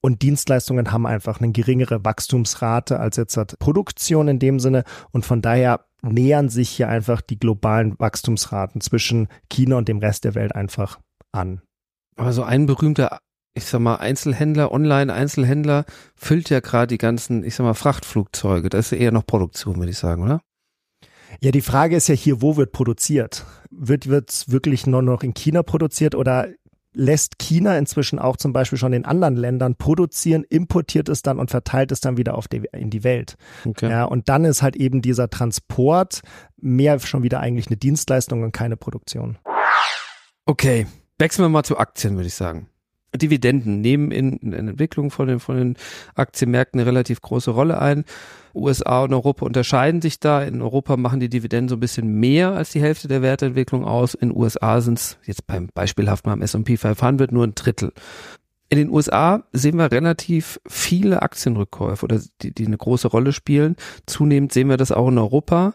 Und 0.00 0.22
Dienstleistungen 0.22 0.92
haben 0.92 1.06
einfach 1.06 1.40
eine 1.40 1.52
geringere 1.52 2.04
Wachstumsrate 2.04 3.00
als 3.00 3.16
jetzt 3.16 3.36
hat 3.36 3.58
Produktion 3.58 4.28
in 4.28 4.38
dem 4.38 4.60
Sinne. 4.60 4.84
Und 5.10 5.24
von 5.24 5.42
daher 5.42 5.86
nähern 6.02 6.48
sich 6.48 6.70
hier 6.70 6.88
einfach 6.88 7.20
die 7.20 7.38
globalen 7.38 7.98
Wachstumsraten 7.98 8.80
zwischen 8.80 9.28
China 9.48 9.76
und 9.76 9.88
dem 9.88 9.98
Rest 9.98 10.24
der 10.24 10.34
Welt 10.34 10.54
einfach 10.54 11.00
an. 11.32 11.62
Aber 12.16 12.32
so 12.32 12.42
ein 12.42 12.66
berühmter 12.66 13.18
ich 13.56 13.64
sag 13.64 13.80
mal, 13.80 13.96
Einzelhändler, 13.96 14.70
Online-Einzelhändler 14.70 15.86
füllt 16.14 16.50
ja 16.50 16.60
gerade 16.60 16.88
die 16.88 16.98
ganzen, 16.98 17.42
ich 17.42 17.54
sag 17.54 17.64
mal, 17.64 17.74
Frachtflugzeuge. 17.74 18.68
Das 18.68 18.92
ist 18.92 18.98
eher 18.98 19.12
noch 19.12 19.26
Produktion, 19.26 19.78
würde 19.78 19.90
ich 19.90 19.98
sagen, 19.98 20.22
oder? 20.22 20.42
Ja, 21.40 21.50
die 21.50 21.62
Frage 21.62 21.96
ist 21.96 22.08
ja 22.08 22.14
hier, 22.14 22.42
wo 22.42 22.56
wird 22.56 22.72
produziert? 22.72 23.46
Wird 23.70 24.08
wird's 24.08 24.50
wirklich 24.50 24.86
nur 24.86 25.02
noch 25.02 25.22
in 25.22 25.32
China 25.32 25.62
produziert 25.62 26.14
oder 26.14 26.48
lässt 26.92 27.38
China 27.38 27.76
inzwischen 27.78 28.18
auch 28.18 28.36
zum 28.36 28.52
Beispiel 28.52 28.78
schon 28.78 28.92
in 28.92 29.04
anderen 29.04 29.36
Ländern 29.36 29.76
produzieren, 29.76 30.44
importiert 30.44 31.08
es 31.08 31.22
dann 31.22 31.38
und 31.38 31.50
verteilt 31.50 31.92
es 31.92 32.00
dann 32.00 32.16
wieder 32.18 32.36
auf 32.36 32.48
die, 32.48 32.62
in 32.72 32.90
die 32.90 33.04
Welt. 33.04 33.36
Okay. 33.64 33.90
Ja, 33.90 34.04
und 34.04 34.28
dann 34.28 34.44
ist 34.44 34.62
halt 34.62 34.76
eben 34.76 35.02
dieser 35.02 35.30
Transport 35.30 36.20
mehr 36.56 36.98
schon 37.00 37.22
wieder 37.22 37.40
eigentlich 37.40 37.68
eine 37.68 37.76
Dienstleistung 37.76 38.42
und 38.42 38.52
keine 38.52 38.76
Produktion. 38.76 39.38
Okay, 40.44 40.86
wechseln 41.18 41.44
wir 41.44 41.48
mal 41.48 41.64
zu 41.64 41.78
Aktien, 41.78 42.16
würde 42.16 42.28
ich 42.28 42.34
sagen. 42.34 42.68
Dividenden 43.14 43.80
nehmen 43.80 44.10
in, 44.10 44.36
in 44.38 44.52
Entwicklung 44.52 45.10
von 45.10 45.28
den, 45.28 45.40
von 45.40 45.56
den 45.56 45.76
Aktienmärkten 46.14 46.80
eine 46.80 46.88
relativ 46.88 47.20
große 47.20 47.50
Rolle 47.50 47.80
ein. 47.80 48.04
USA 48.54 49.04
und 49.04 49.12
Europa 49.12 49.44
unterscheiden 49.44 50.00
sich 50.00 50.18
da. 50.18 50.42
In 50.42 50.62
Europa 50.62 50.96
machen 50.96 51.20
die 51.20 51.28
Dividenden 51.28 51.68
so 51.68 51.76
ein 51.76 51.80
bisschen 51.80 52.18
mehr 52.18 52.52
als 52.52 52.70
die 52.70 52.80
Hälfte 52.80 53.08
der 53.08 53.22
Wertentwicklung 53.22 53.84
aus. 53.84 54.14
In 54.14 54.34
USA 54.34 54.80
sind 54.80 54.98
es 54.98 55.18
jetzt 55.24 55.46
beim 55.46 55.68
beispielhaft 55.74 56.26
mal 56.26 56.32
am 56.32 56.42
S&P 56.42 56.76
500 56.76 57.32
nur 57.32 57.46
ein 57.46 57.54
Drittel. 57.54 57.92
In 58.68 58.78
den 58.78 58.90
USA 58.90 59.44
sehen 59.52 59.76
wir 59.76 59.92
relativ 59.92 60.60
viele 60.66 61.22
Aktienrückkäufe 61.22 62.04
oder 62.04 62.20
die, 62.42 62.52
die 62.52 62.66
eine 62.66 62.76
große 62.76 63.08
Rolle 63.08 63.32
spielen. 63.32 63.76
Zunehmend 64.06 64.52
sehen 64.52 64.68
wir 64.68 64.76
das 64.76 64.90
auch 64.90 65.08
in 65.08 65.18
Europa. 65.18 65.74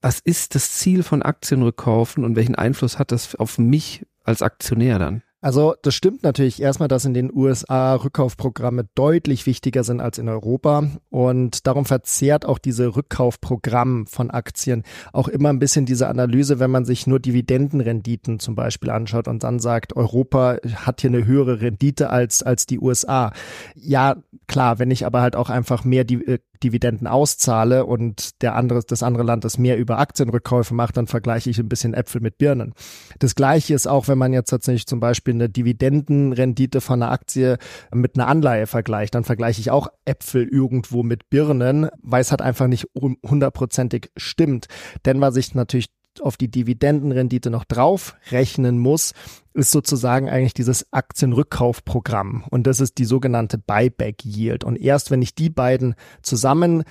Was 0.00 0.20
ist 0.20 0.54
das 0.54 0.72
Ziel 0.72 1.02
von 1.02 1.22
Aktienrückkaufen 1.22 2.24
und 2.24 2.36
welchen 2.36 2.54
Einfluss 2.54 2.98
hat 2.98 3.12
das 3.12 3.34
auf 3.34 3.58
mich 3.58 4.06
als 4.24 4.42
Aktionär 4.42 4.98
dann? 4.98 5.22
Also 5.42 5.74
das 5.82 5.94
stimmt 5.94 6.22
natürlich 6.22 6.60
erstmal, 6.60 6.88
dass 6.88 7.06
in 7.06 7.14
den 7.14 7.32
USA 7.34 7.94
Rückkaufprogramme 7.94 8.88
deutlich 8.94 9.46
wichtiger 9.46 9.84
sind 9.84 10.00
als 10.00 10.18
in 10.18 10.28
Europa 10.28 10.90
und 11.08 11.66
darum 11.66 11.86
verzehrt 11.86 12.44
auch 12.44 12.58
diese 12.58 12.94
Rückkaufprogramm 12.94 14.06
von 14.06 14.30
Aktien 14.30 14.82
auch 15.14 15.28
immer 15.28 15.48
ein 15.48 15.58
bisschen 15.58 15.86
diese 15.86 16.08
Analyse, 16.08 16.60
wenn 16.60 16.70
man 16.70 16.84
sich 16.84 17.06
nur 17.06 17.20
Dividendenrenditen 17.20 18.38
zum 18.38 18.54
Beispiel 18.54 18.90
anschaut 18.90 19.28
und 19.28 19.42
dann 19.42 19.60
sagt, 19.60 19.96
Europa 19.96 20.58
hat 20.74 21.00
hier 21.00 21.08
eine 21.08 21.24
höhere 21.24 21.62
Rendite 21.62 22.10
als, 22.10 22.42
als 22.42 22.66
die 22.66 22.78
USA. 22.78 23.32
Ja, 23.74 24.16
klar, 24.46 24.78
wenn 24.78 24.90
ich 24.90 25.06
aber 25.06 25.22
halt 25.22 25.36
auch 25.36 25.48
einfach 25.48 25.84
mehr 25.84 26.04
die, 26.04 26.22
äh, 26.26 26.38
Dividenden 26.62 27.06
auszahle 27.06 27.86
und 27.86 28.42
der 28.42 28.54
andere, 28.54 28.82
das 28.86 29.02
andere 29.02 29.24
Land 29.24 29.44
das 29.44 29.58
mehr 29.58 29.78
über 29.78 29.98
Aktienrückkäufe 29.98 30.74
macht, 30.74 30.96
dann 30.96 31.06
vergleiche 31.06 31.50
ich 31.50 31.58
ein 31.58 31.68
bisschen 31.68 31.94
Äpfel 31.94 32.20
mit 32.20 32.38
Birnen. 32.38 32.74
Das 33.18 33.34
gleiche 33.34 33.74
ist 33.74 33.86
auch, 33.86 34.08
wenn 34.08 34.18
man 34.18 34.32
jetzt 34.32 34.50
tatsächlich 34.50 34.86
zum 34.86 35.00
Beispiel 35.00 35.34
eine 35.34 35.48
Dividendenrendite 35.48 36.80
von 36.80 37.02
einer 37.02 37.12
Aktie 37.12 37.58
mit 37.92 38.16
einer 38.16 38.28
Anleihe 38.28 38.66
vergleicht, 38.66 39.14
dann 39.14 39.24
vergleiche 39.24 39.60
ich 39.60 39.70
auch 39.70 39.88
Äpfel 40.04 40.46
irgendwo 40.48 41.02
mit 41.02 41.30
Birnen, 41.30 41.88
weil 42.02 42.20
es 42.20 42.30
halt 42.30 42.42
einfach 42.42 42.66
nicht 42.66 42.86
hundertprozentig 42.94 44.10
stimmt. 44.16 44.66
Denn 45.04 45.20
was 45.20 45.36
ich 45.36 45.54
natürlich 45.54 45.88
auf 46.20 46.36
die 46.36 46.50
Dividendenrendite 46.50 47.50
noch 47.50 47.64
draufrechnen 47.64 48.78
muss, 48.78 49.12
ist 49.54 49.70
sozusagen 49.70 50.28
eigentlich 50.28 50.54
dieses 50.54 50.92
Aktienrückkaufprogramm. 50.92 52.44
Und 52.50 52.66
das 52.66 52.80
ist 52.80 52.98
die 52.98 53.04
sogenannte 53.04 53.58
Buyback 53.58 54.24
Yield. 54.24 54.64
Und 54.64 54.76
erst 54.76 55.10
wenn 55.10 55.22
ich 55.22 55.34
die 55.34 55.50
beiden 55.50 55.94
zusammen 56.22 56.84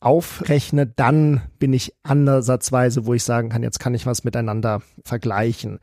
aufrechne, 0.00 0.86
dann 0.86 1.42
bin 1.58 1.72
ich 1.72 1.94
andersatzweise, 2.02 3.06
wo 3.06 3.14
ich 3.14 3.24
sagen 3.24 3.48
kann, 3.48 3.62
jetzt 3.62 3.80
kann 3.80 3.94
ich 3.94 4.06
was 4.06 4.24
miteinander 4.24 4.82
vergleichen. 5.04 5.80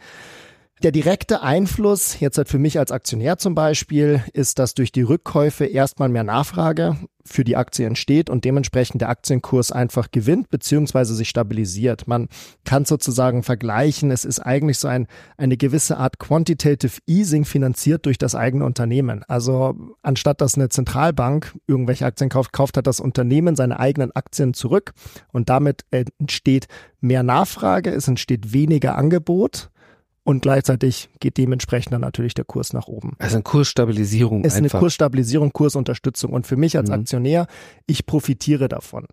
Der 0.84 0.91
direkte 0.91 1.41
Einfluss, 1.41 2.20
jetzt 2.20 2.38
halt 2.38 2.50
für 2.50 2.60
mich 2.60 2.77
als 2.77 2.91
Aktionär 2.91 3.38
zum 3.38 3.55
Beispiel, 3.55 4.22
ist, 4.34 4.60
dass 4.60 4.74
durch 4.74 4.91
die 4.91 5.03
Rückkäufe 5.03 5.65
erstmal 5.65 6.10
mehr 6.10 6.25
Nachfrage 6.25 6.98
für 7.24 7.46
die 7.46 7.55
Aktie 7.55 7.88
entsteht 7.88 8.29
und 8.29 8.44
dementsprechend 8.44 9.00
der 9.01 9.10
Aktienkurs 9.10 9.72
einfach 9.72 10.12
gewinnt 10.12 10.50
beziehungsweise 10.50 11.15
sich 11.15 11.29
stabilisiert. 11.29 12.08
Man 12.08 12.27
kann 12.65 12.84
sozusagen 12.84 13.41
vergleichen, 13.41 14.12
es 14.12 14.25
ist 14.25 14.41
eigentlich 14.41 14.77
so 14.77 14.89
ein, 14.89 15.08
eine 15.38 15.55
gewisse 15.55 15.98
Art 15.98 16.20
Quantitative 16.20 17.00
Easing 17.08 17.46
finanziert 17.46 18.05
durch 18.05 18.17
das 18.17 18.36
eigene 18.36 18.65
Unternehmen. 18.65 19.24
Also 19.27 19.75
anstatt 20.03 20.41
dass 20.41 20.55
eine 20.55 20.70
Zentralbank 20.70 21.55
irgendwelche 21.67 22.05
Aktien 22.05 22.29
kauft, 22.29 22.51
kauft 22.51 22.77
hat 22.77 22.86
das 22.86 23.00
Unternehmen 23.00 23.55
seine 23.55 23.79
eigenen 23.79 24.12
Aktien 24.12 24.53
zurück 24.53 24.91
und 25.32 25.50
damit 25.50 25.86
entsteht 25.89 26.67
mehr 27.00 27.24
Nachfrage, 27.24 27.91
es 27.91 28.10
entsteht 28.10 28.53
weniger 28.53 28.98
Angebot 28.98 29.72
und 30.25 30.41
gleichzeitig 30.41 31.10
geht 31.20 31.38
dementsprechend 31.38 31.94
dann 31.94 32.01
natürlich 32.01 32.34
der 32.34 32.46
Kurs 32.46 32.74
nach 32.74 32.88
oben. 32.88 33.13
Also 33.20 33.36
eine 33.36 33.44
Kursstabilisierung. 33.44 34.44
Es 34.44 34.53
ist 34.53 34.58
einfach. 34.58 34.74
eine 34.74 34.82
Kursstabilisierung, 34.82 35.53
Kursunterstützung 35.53 36.34
und 36.34 36.48
für 36.48 36.58
mich 36.58 36.77
als 36.77 36.89
mhm. 36.89 36.96
Aktionär, 36.96 37.48
ich 37.86 38.08
profitiere 38.08 38.67
davon 38.67 39.05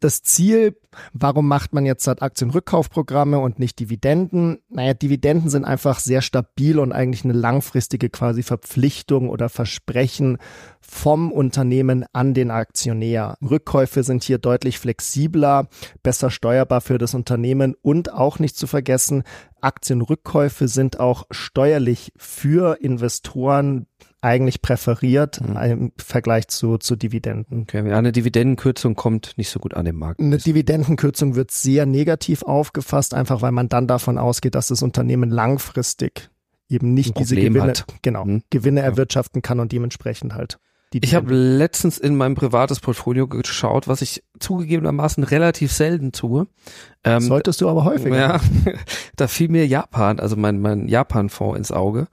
das 0.00 0.22
Ziel, 0.22 0.76
warum 1.12 1.46
macht 1.46 1.72
man 1.72 1.86
jetzt 1.86 2.06
halt 2.06 2.22
Aktienrückkaufprogramme 2.22 3.38
und 3.38 3.58
nicht 3.58 3.78
Dividenden? 3.78 4.58
Naja, 4.68 4.94
Dividenden 4.94 5.50
sind 5.50 5.64
einfach 5.64 6.00
sehr 6.00 6.22
stabil 6.22 6.78
und 6.78 6.92
eigentlich 6.92 7.24
eine 7.24 7.34
langfristige 7.34 8.08
quasi 8.10 8.42
Verpflichtung 8.42 9.28
oder 9.28 9.48
Versprechen 9.48 10.38
vom 10.80 11.30
Unternehmen 11.30 12.04
an 12.12 12.34
den 12.34 12.50
Aktionär. 12.50 13.36
Rückkäufe 13.42 14.02
sind 14.02 14.24
hier 14.24 14.38
deutlich 14.38 14.78
flexibler, 14.78 15.68
besser 16.02 16.30
steuerbar 16.30 16.80
für 16.80 16.98
das 16.98 17.14
Unternehmen 17.14 17.74
und 17.82 18.12
auch 18.12 18.38
nicht 18.38 18.56
zu 18.56 18.66
vergessen, 18.66 19.22
Aktienrückkäufe 19.60 20.68
sind 20.68 20.98
auch 20.98 21.24
steuerlich 21.30 22.12
für 22.16 22.80
Investoren 22.80 23.86
eigentlich 24.22 24.62
präferiert 24.62 25.40
mhm. 25.40 25.56
im 25.56 25.92
Vergleich 25.96 26.48
zu, 26.48 26.78
zu 26.78 26.96
Dividenden. 26.96 27.62
Okay, 27.62 27.90
eine 27.92 28.12
Dividendenkürzung 28.12 28.94
kommt 28.94 29.32
nicht 29.36 29.50
so 29.50 29.58
gut 29.58 29.74
an 29.74 29.84
den 29.84 29.96
Markt. 29.96 30.20
Eine 30.20 30.38
Dividendenkürzung 30.38 31.34
wird 31.34 31.50
sehr 31.50 31.86
negativ 31.86 32.42
aufgefasst, 32.42 33.14
einfach 33.14 33.42
weil 33.42 33.52
man 33.52 33.68
dann 33.68 33.86
davon 33.86 34.18
ausgeht, 34.18 34.54
dass 34.54 34.68
das 34.68 34.82
Unternehmen 34.82 35.30
langfristig 35.30 36.30
eben 36.68 36.94
nicht 36.94 37.18
diese 37.18 37.34
Gewinne, 37.34 37.62
hat. 37.62 37.86
genau, 38.02 38.24
mhm. 38.24 38.42
Gewinne 38.50 38.80
erwirtschaften 38.80 39.42
kann 39.42 39.60
und 39.60 39.72
dementsprechend 39.72 40.34
halt 40.34 40.58
ich 40.92 41.14
habe 41.14 41.32
letztens 41.34 41.98
in 41.98 42.16
meinem 42.16 42.34
privates 42.34 42.80
Portfolio 42.80 43.28
geschaut, 43.28 43.86
was 43.86 44.02
ich 44.02 44.24
zugegebenermaßen 44.40 45.22
relativ 45.22 45.72
selten 45.72 46.10
tue. 46.12 46.48
Ähm, 47.04 47.20
Solltest 47.20 47.60
du 47.60 47.68
aber 47.68 47.84
häufiger. 47.84 48.16
Ja, 48.16 48.40
da 49.16 49.28
fiel 49.28 49.48
mir 49.48 49.66
Japan, 49.66 50.18
also 50.18 50.36
mein, 50.36 50.60
mein 50.60 50.88
Japan-Fonds 50.88 51.58
ins 51.58 51.72
Auge, 51.72 52.08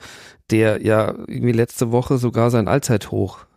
der 0.52 0.84
ja 0.86 1.16
irgendwie 1.28 1.54
letzte 1.54 1.92
Woche 1.92 2.18
sogar 2.18 2.52
sein 2.52 2.68
Allzeithoch 2.68 3.48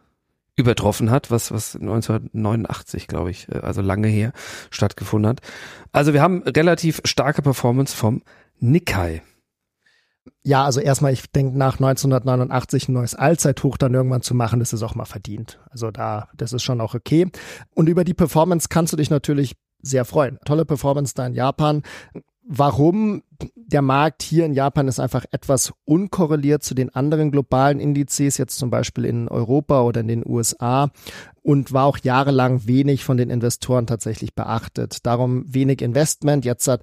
übertroffen 0.57 1.11
hat, 1.11 1.31
was, 1.31 1.53
was 1.53 1.75
1989, 1.75 3.07
glaube 3.07 3.31
ich, 3.31 3.49
äh, 3.49 3.59
also 3.59 3.83
lange 3.83 4.09
her 4.09 4.33
stattgefunden 4.71 5.29
hat. 5.29 5.41
Also 5.93 6.13
wir 6.13 6.23
haben 6.23 6.43
relativ 6.43 7.01
starke 7.05 7.43
Performance 7.43 7.97
vom 7.97 8.23
Nikkei. 8.59 9.23
Ja, 10.43 10.65
also 10.65 10.81
erstmal, 10.81 11.13
ich 11.13 11.31
denke, 11.31 11.57
nach 11.57 11.75
1989 11.75 12.89
ein 12.89 12.93
neues 12.93 13.15
Allzeithoch 13.15 13.77
dann 13.77 13.95
irgendwann 13.95 14.23
zu 14.23 14.35
machen, 14.35 14.61
das 14.61 14.73
ist 14.73 14.83
auch 14.83 14.95
mal 14.95 15.05
verdient. 15.05 15.61
Also 15.71 15.91
da, 15.91 16.29
das 16.37 16.53
ist 16.53 16.63
schon 16.63 16.81
auch 16.81 16.95
okay. 16.95 17.31
Und 17.75 17.89
über 17.89 18.05
die 18.05 18.15
Performance 18.15 18.69
kannst 18.69 18.93
du 18.93 18.97
dich 18.97 19.11
natürlich 19.11 19.57
sehr 19.83 20.05
freuen. 20.05 20.39
Tolle 20.45 20.65
Performance 20.65 21.15
da 21.15 21.27
in 21.27 21.35
Japan. 21.35 21.83
Warum 22.43 23.23
der 23.55 23.83
Markt 23.83 24.23
hier 24.23 24.45
in 24.45 24.55
Japan 24.55 24.89
ist 24.89 24.99
einfach 24.99 25.25
etwas 25.31 25.73
unkorreliert 25.85 26.63
zu 26.63 26.75
den 26.75 26.93
anderen 26.95 27.31
globalen 27.31 27.79
Indizes, 27.79 28.39
jetzt 28.39 28.59
zum 28.59 28.71
Beispiel 28.71 29.05
in 29.05 29.29
Europa 29.29 29.83
oder 29.83 30.01
in 30.01 30.09
den 30.09 30.27
USA 30.27 30.91
und 31.43 31.73
war 31.73 31.85
auch 31.85 31.99
jahrelang 31.99 32.67
wenig 32.67 33.05
von 33.05 33.17
den 33.17 33.31
Investoren 33.31 33.87
tatsächlich 33.87 34.35
beachtet. 34.35 35.07
Darum 35.07 35.45
wenig 35.47 35.81
Investment. 35.81 36.45
Jetzt 36.45 36.67
hat 36.67 36.83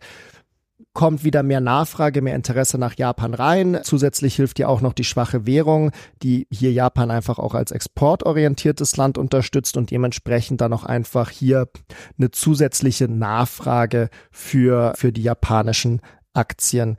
kommt 0.97 1.23
wieder 1.23 1.43
mehr 1.43 1.61
Nachfrage, 1.61 2.23
mehr 2.23 2.33
Interesse 2.33 2.79
nach 2.79 2.97
Japan 2.97 3.35
rein. 3.35 3.81
Zusätzlich 3.83 4.35
hilft 4.35 4.57
ja 4.57 4.67
auch 4.67 4.81
noch 4.81 4.93
die 4.93 5.03
schwache 5.03 5.45
Währung, 5.45 5.91
die 6.23 6.47
hier 6.49 6.71
Japan 6.73 7.11
einfach 7.11 7.37
auch 7.37 7.53
als 7.53 7.71
exportorientiertes 7.71 8.97
Land 8.97 9.19
unterstützt 9.19 9.77
und 9.77 9.91
dementsprechend 9.91 10.59
dann 10.59 10.73
auch 10.73 10.83
einfach 10.83 11.29
hier 11.29 11.69
eine 12.17 12.31
zusätzliche 12.31 13.07
Nachfrage 13.07 14.09
für, 14.31 14.93
für 14.95 15.11
die 15.11 15.21
japanischen 15.21 16.01
Aktien. 16.33 16.97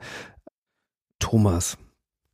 Thomas. 1.19 1.77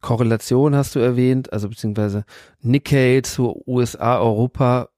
Korrelation 0.02 0.76
hast 0.76 0.94
du 0.94 1.00
erwähnt, 1.00 1.52
also 1.52 1.68
beziehungsweise 1.68 2.26
Nikkei 2.62 3.22
zu 3.24 3.64
USA, 3.66 4.20
Europa. 4.20 4.90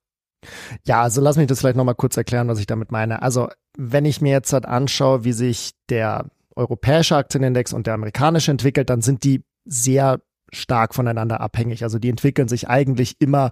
Ja, 0.83 1.03
also 1.03 1.21
lass 1.21 1.37
mich 1.37 1.47
das 1.47 1.61
vielleicht 1.61 1.77
nochmal 1.77 1.95
kurz 1.95 2.17
erklären, 2.17 2.49
was 2.49 2.59
ich 2.59 2.67
damit 2.67 2.91
meine. 2.91 3.21
Also 3.21 3.47
wenn 3.77 4.03
ich 4.03 4.19
mir 4.19 4.33
jetzt 4.33 4.51
halt 4.51 4.65
anschaue, 4.65 5.23
wie 5.23 5.31
sich 5.31 5.71
der 5.87 6.25
europäische 6.57 7.15
Aktienindex 7.15 7.73
und 7.73 7.87
der 7.87 7.93
amerikanische 7.93 8.51
entwickelt, 8.51 8.89
dann 8.89 9.01
sind 9.01 9.23
die 9.23 9.43
sehr 9.65 10.21
stark 10.51 10.95
voneinander 10.95 11.41
abhängig. 11.41 11.83
Also 11.83 11.99
die 11.99 12.09
entwickeln 12.09 12.47
sich 12.47 12.67
eigentlich 12.67 13.15
immer 13.19 13.51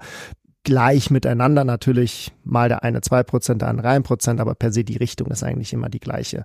gleich 0.63 1.11
miteinander. 1.11 1.63
Natürlich 1.63 2.33
mal 2.43 2.69
der 2.69 2.83
eine 2.83 3.01
zwei 3.01 3.23
Prozent, 3.23 3.61
der 3.61 3.69
andere 3.69 3.89
ein 3.89 4.03
Prozent, 4.03 4.39
aber 4.39 4.55
per 4.55 4.71
se 4.71 4.83
die 4.83 4.97
Richtung 4.97 5.29
ist 5.31 5.43
eigentlich 5.43 5.73
immer 5.73 5.89
die 5.89 5.99
gleiche. 5.99 6.43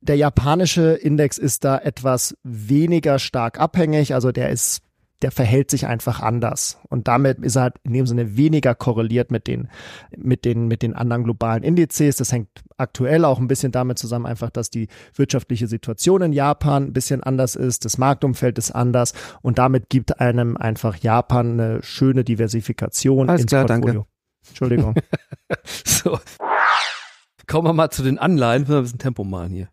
Der 0.00 0.16
japanische 0.16 0.92
Index 0.92 1.38
ist 1.38 1.64
da 1.64 1.78
etwas 1.78 2.36
weniger 2.44 3.18
stark 3.18 3.58
abhängig. 3.58 4.14
Also 4.14 4.30
der 4.30 4.50
ist 4.50 4.82
der 5.22 5.30
verhält 5.32 5.70
sich 5.70 5.86
einfach 5.86 6.20
anders. 6.20 6.78
Und 6.88 7.08
damit 7.08 7.40
ist 7.40 7.56
er 7.56 7.62
halt 7.62 7.76
in 7.82 7.92
dem 7.92 8.06
Sinne 8.06 8.36
weniger 8.36 8.74
korreliert 8.74 9.30
mit 9.30 9.46
den, 9.46 9.68
mit 10.16 10.44
den, 10.44 10.68
mit 10.68 10.82
den 10.82 10.94
anderen 10.94 11.24
globalen 11.24 11.62
Indizes. 11.62 12.16
Das 12.16 12.30
hängt 12.32 12.48
aktuell 12.76 13.24
auch 13.24 13.40
ein 13.40 13.48
bisschen 13.48 13.72
damit 13.72 13.98
zusammen, 13.98 14.26
einfach, 14.26 14.50
dass 14.50 14.70
die 14.70 14.88
wirtschaftliche 15.14 15.66
Situation 15.66 16.22
in 16.22 16.32
Japan 16.32 16.84
ein 16.84 16.92
bisschen 16.92 17.22
anders 17.22 17.56
ist. 17.56 17.84
Das 17.84 17.98
Marktumfeld 17.98 18.58
ist 18.58 18.70
anders. 18.70 19.12
Und 19.42 19.58
damit 19.58 19.88
gibt 19.88 20.20
einem 20.20 20.56
einfach 20.56 20.96
Japan 20.96 21.60
eine 21.60 21.82
schöne 21.82 22.22
Diversifikation 22.22 23.28
Alles 23.28 23.42
ins 23.42 23.50
klar, 23.50 23.66
Portfolio. 23.66 23.92
Danke. 23.94 24.18
Entschuldigung. 24.48 24.94
so. 25.64 26.18
Kommen 27.48 27.66
wir 27.66 27.72
mal 27.72 27.90
zu 27.90 28.02
den 28.02 28.18
Anleihen, 28.18 28.68
wir 28.68 28.76
ein 28.76 28.82
bisschen 28.82 28.98
Tempo 28.98 29.24
machen 29.24 29.50
hier. 29.50 29.68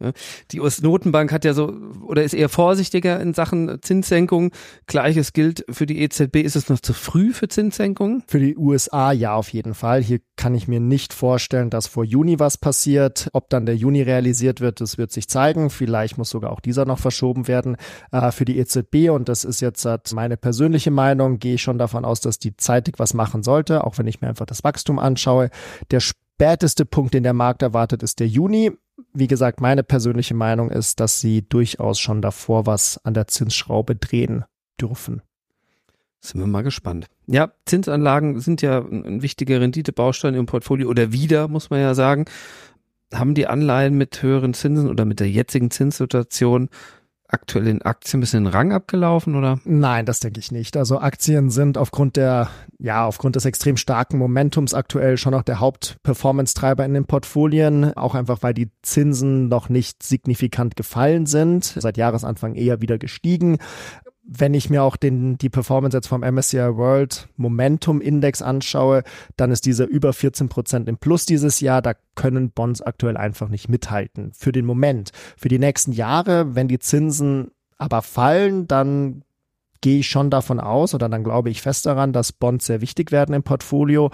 Die 0.52 0.62
US-Notenbank 0.62 1.32
hat 1.34 1.44
ja 1.44 1.54
so, 1.54 1.74
oder 2.08 2.24
ist 2.24 2.34
eher 2.34 2.48
vorsichtiger 2.48 3.20
in 3.20 3.34
Sachen 3.34 3.82
Zinssenkung. 3.82 4.52
Gleiches 4.88 5.34
gilt 5.34 5.66
für 5.70 5.86
die 5.86 6.02
EZB. 6.02 6.38
Ist 6.38 6.56
es 6.56 6.70
noch 6.70 6.80
zu 6.80 6.94
früh 6.94 7.34
für 7.34 7.50
Zinssenkungen? 7.50 8.24
Für 8.28 8.40
die 8.40 8.56
USA 8.56 9.12
ja, 9.12 9.36
auf 9.36 9.50
jeden 9.50 9.74
Fall. 9.74 10.02
Hier 10.02 10.20
kann 10.38 10.56
ich 10.56 10.70
mir 10.70 10.80
nicht 10.80 11.12
vorstellen, 11.12 11.70
dass 11.70 11.88
vor 11.88 12.06
Juni 12.06 12.40
was 12.40 12.58
passiert. 12.58 13.30
Ob 13.34 13.50
dann 13.50 13.66
der 13.66 13.76
Juni 13.76 14.02
realisiert 14.02 14.62
wird, 14.62 14.80
das 14.80 14.98
wird 14.98 15.12
sich 15.12 15.28
zeigen. 15.28 15.70
Vielleicht 15.70 16.18
muss 16.18 16.30
sogar 16.30 16.52
auch 16.52 16.62
dieser 16.62 16.86
noch 16.86 17.00
verschoben 17.00 17.50
werden. 17.50 17.76
Äh, 18.14 18.32
für 18.32 18.46
die 18.46 18.58
EZB, 18.58 19.10
und 19.10 19.28
das 19.28 19.44
ist 19.44 19.60
jetzt 19.60 19.86
meine 20.14 20.38
persönliche 20.38 20.92
Meinung, 20.92 21.40
gehe 21.40 21.56
ich 21.56 21.62
schon 21.62 21.78
davon 21.78 22.06
aus, 22.06 22.22
dass 22.22 22.40
die 22.40 22.56
zeitig 22.56 23.00
was 23.00 23.14
machen 23.14 23.44
sollte, 23.44 23.84
auch 23.84 23.98
wenn 23.98 24.08
ich 24.08 24.22
mir 24.22 24.30
einfach 24.30 24.46
das 24.46 24.64
Wachstum 24.64 24.98
anschaue. 24.98 25.50
Der 25.92 26.00
späteste 26.36 26.86
Punkt, 26.86 27.14
den 27.14 27.24
der 27.24 27.34
Markt 27.34 27.62
erwartet, 27.62 28.04
ist 28.04 28.20
der 28.20 28.28
Juni. 28.28 28.72
Wie 29.14 29.28
gesagt, 29.28 29.62
meine 29.62 29.84
persönliche 29.84 30.34
Meinung 30.34 30.70
ist, 30.70 31.00
dass 31.00 31.22
sie 31.22 31.48
durchaus 31.48 32.00
schon 32.00 32.22
davor 32.22 32.66
was 32.66 33.00
an 33.06 33.14
der 33.14 33.28
Zinsschraube 33.28 33.96
drehen 33.96 34.44
dürfen. 34.80 35.22
Sind 36.20 36.42
wir 36.42 36.48
mal 36.48 36.64
gespannt. 36.64 37.08
Ja, 37.28 37.52
Zinsanlagen 37.66 38.40
sind 38.40 38.62
ja 38.62 38.80
ein 38.80 39.22
wichtiger 39.22 39.62
Renditebaustein 39.62 40.34
im 40.34 40.46
Portfolio 40.46 40.90
oder 40.90 41.12
wieder, 41.12 41.48
muss 41.48 41.70
man 41.70 41.80
ja 41.80 41.94
sagen. 41.94 42.26
Haben 43.14 43.36
die 43.36 43.48
Anleihen 43.48 43.98
mit 43.98 44.22
höheren 44.22 44.54
Zinsen 44.54 44.90
oder 44.90 45.06
mit 45.06 45.20
der 45.20 45.30
jetzigen 45.30 45.72
Zinssituation 45.72 46.70
aktuell 47.28 47.68
in 47.68 47.82
Aktien 47.82 48.20
ein 48.20 48.22
bisschen 48.22 48.48
Rang 48.48 48.72
abgelaufen 48.72 49.36
oder? 49.36 49.60
Nein, 49.64 50.06
das 50.06 50.20
denke 50.20 50.40
ich 50.40 50.52
nicht. 50.52 50.78
Also 50.78 51.00
Aktien 51.00 51.50
sind 51.50 51.78
aufgrund 51.78 52.16
der, 52.16 52.50
ja, 52.80 53.06
aufgrund 53.06 53.36
des 53.36 53.46
extrem 53.46 53.78
starken 53.78 54.18
Momentums 54.18 54.74
aktuell 54.74 55.18
schon 55.18 55.32
noch 55.32 55.44
der 55.44 55.60
Hauptperformance-Treiber 55.60 56.86
in 56.86 56.94
den 56.94 57.06
Portfolien. 57.06 57.96
Auch 57.98 58.16
einfach, 58.16 58.44
weil 58.44 58.54
die 58.54 58.70
Zinsen 58.82 59.48
noch 59.48 59.70
nicht 59.70 60.04
signifikant 60.04 60.76
gefallen 60.76 61.26
sind. 61.26 61.66
Seit 61.66 61.98
Jahresanfang 61.98 62.56
eher 62.56 62.82
wieder 62.82 62.98
gestiegen 62.98 63.58
wenn 64.28 64.54
ich 64.54 64.70
mir 64.70 64.84
auch 64.84 64.96
den, 64.96 65.38
die 65.38 65.50
Performance 65.50 65.96
jetzt 65.96 66.08
vom 66.08 66.22
MSCI 66.22 66.76
World 66.76 67.28
Momentum 67.38 68.02
Index 68.02 68.42
anschaue, 68.42 69.04
dann 69.38 69.52
ist 69.52 69.66
dieser 69.66 69.88
über 69.88 70.14
14 70.14 70.50
Prozent 70.50 70.90
im 70.90 70.98
Plus 70.98 71.26
dieses 71.26 71.60
Jahr. 71.60 71.82
Da 71.82 71.94
können 72.16 72.50
Bonds 72.50 72.82
aktuell 72.82 73.18
einfach 73.18 73.50
nicht 73.50 73.70
mithalten. 73.70 74.32
Für 74.34 74.52
den 74.52 74.66
Moment. 74.66 75.12
Für 75.38 75.50
die 75.50 75.60
nächsten 75.60 75.92
Jahre, 75.92 76.56
wenn 76.56 76.68
die 76.68 76.80
Zinsen 76.80 77.52
aber 77.78 78.02
fallen, 78.02 78.68
dann 78.68 79.24
gehe 79.82 80.00
ich 80.00 80.08
schon 80.08 80.32
davon 80.32 80.60
aus 80.60 80.96
oder 80.96 81.10
dann 81.10 81.24
glaube 81.24 81.52
ich 81.52 81.62
fest 81.62 81.86
daran, 81.86 82.12
dass 82.12 82.32
Bonds 82.32 82.66
sehr 82.66 82.82
wichtig 82.82 83.12
werden 83.12 83.36
im 83.36 83.44
Portfolio 83.44 84.10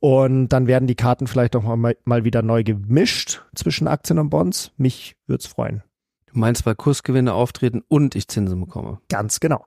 und 0.00 0.48
dann 0.48 0.66
werden 0.66 0.88
die 0.88 0.96
Karten 0.96 1.28
vielleicht 1.28 1.54
auch 1.54 1.62
mal, 1.62 1.96
mal 2.04 2.24
wieder 2.24 2.42
neu 2.42 2.64
gemischt 2.64 3.42
zwischen 3.54 3.86
Aktien 3.86 4.18
und 4.18 4.30
Bonds. 4.30 4.72
Mich 4.76 5.14
würde 5.26 5.42
es 5.42 5.46
freuen. 5.46 5.84
Du 6.32 6.38
meinst, 6.38 6.64
weil 6.64 6.74
Kursgewinne 6.74 7.34
auftreten 7.34 7.82
und 7.88 8.14
ich 8.14 8.28
Zinsen 8.28 8.60
bekomme. 8.60 9.00
Ganz 9.08 9.40
genau. 9.40 9.66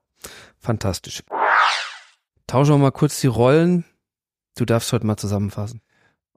Fantastisch. 0.60 1.24
Tauschen 2.48 2.76
wir 2.76 2.80
mal 2.80 2.92
kurz 2.92 3.22
die 3.22 3.28
Rollen. 3.28 3.86
Du 4.58 4.66
darfst 4.66 4.92
heute 4.94 5.06
mal 5.06 5.18
zusammenfassen. 5.18 5.82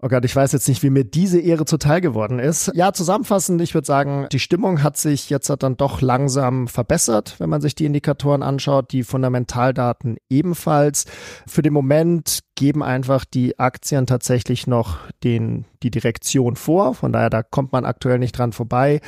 Oh 0.01 0.07
Gott, 0.07 0.25
ich 0.25 0.37
weiß 0.37 0.53
jetzt 0.53 0.69
nicht, 0.69 0.85
wie 0.85 0.91
mir 0.91 1.03
diese 1.03 1.41
Ehre 1.41 1.65
zuteil 1.65 2.01
geworden 2.01 2.39
ist. 2.39 2.71
Ja, 2.75 2.93
zusammenfassend, 2.93 3.61
ich 3.61 3.75
würde 3.75 3.87
sagen, 3.87 4.29
die 4.31 4.39
Stimmung 4.39 4.85
hat 4.85 4.97
sich 4.97 5.29
jetzt 5.29 5.53
dann 5.59 5.77
doch 5.77 6.01
langsam 6.01 6.69
verbessert, 6.69 7.35
wenn 7.39 7.51
man 7.51 7.61
sich 7.61 7.75
die 7.75 7.85
Indikatoren 7.85 8.45
anschaut, 8.45 8.93
die 8.93 9.03
Fundamentaldaten 9.03 10.19
ebenfalls. 10.31 11.07
Für 11.49 11.63
den 11.63 11.73
Moment 11.73 12.45
geben 12.55 12.85
einfach 12.85 13.25
die 13.25 13.59
Aktien 13.59 14.07
tatsächlich 14.07 14.69
noch 14.69 14.99
den, 15.25 15.65
die 15.83 15.91
Direktion 15.91 16.55
vor. 16.55 16.95
Von 16.95 17.13
daher, 17.13 17.31
da 17.31 17.43
kommt 17.43 17.73
man 17.73 17.85
aktuell 17.85 18.21
nicht 18.21 18.39
dran 18.39 18.53
vorbei. 18.53 19.01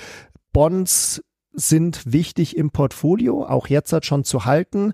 Bonds 0.52 1.23
sind 1.52 2.12
wichtig 2.12 2.57
im 2.57 2.71
Portfolio, 2.71 3.45
auch 3.45 3.66
jetzt 3.66 3.92
hat 3.92 4.07
schon 4.07 4.25
zu 4.25 4.45
halten. 4.45 4.92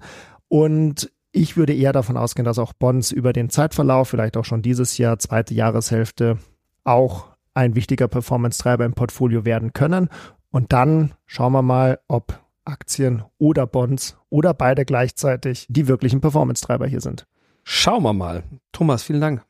Und 0.48 1.12
ich 1.32 1.56
würde 1.56 1.74
eher 1.74 1.92
davon 1.92 2.16
ausgehen, 2.16 2.44
dass 2.44 2.58
auch 2.58 2.72
Bonds 2.72 3.12
über 3.12 3.32
den 3.32 3.50
Zeitverlauf, 3.50 4.08
vielleicht 4.08 4.36
auch 4.36 4.44
schon 4.44 4.62
dieses 4.62 4.96
Jahr, 4.98 5.18
zweite 5.18 5.54
Jahreshälfte, 5.54 6.38
auch 6.84 7.28
ein 7.52 7.74
wichtiger 7.74 8.08
Performance-Treiber 8.08 8.84
im 8.84 8.94
Portfolio 8.94 9.44
werden 9.44 9.72
können. 9.72 10.08
Und 10.50 10.72
dann 10.72 11.14
schauen 11.26 11.52
wir 11.52 11.62
mal, 11.62 11.98
ob 12.08 12.40
Aktien 12.64 13.22
oder 13.38 13.66
Bonds 13.66 14.16
oder 14.30 14.54
beide 14.54 14.84
gleichzeitig 14.84 15.66
die 15.68 15.88
wirklichen 15.88 16.20
Performance-Treiber 16.20 16.86
hier 16.86 17.00
sind. 17.00 17.26
Schauen 17.64 18.02
wir 18.02 18.12
mal. 18.12 18.44
Thomas, 18.72 19.02
vielen 19.02 19.20
Dank. 19.20 19.44